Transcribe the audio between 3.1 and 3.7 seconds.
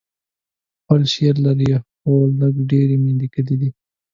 لیکلي ده